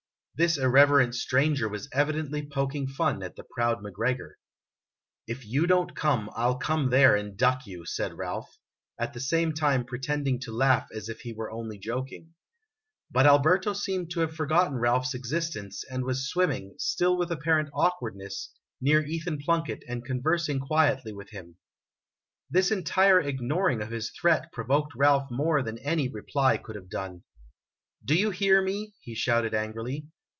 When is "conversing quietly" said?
20.03-21.13